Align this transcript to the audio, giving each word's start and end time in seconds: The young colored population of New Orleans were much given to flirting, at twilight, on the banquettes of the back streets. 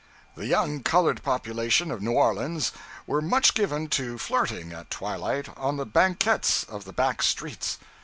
The 0.33 0.47
young 0.47 0.81
colored 0.81 1.21
population 1.21 1.91
of 1.91 2.01
New 2.01 2.13
Orleans 2.13 2.71
were 3.05 3.21
much 3.21 3.53
given 3.53 3.87
to 3.89 4.17
flirting, 4.17 4.71
at 4.73 4.89
twilight, 4.89 5.55
on 5.55 5.77
the 5.77 5.85
banquettes 5.85 6.63
of 6.63 6.85
the 6.85 6.91
back 6.93 7.21
streets. 7.21 7.77